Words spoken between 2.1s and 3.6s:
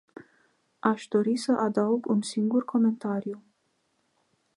singur comentariu.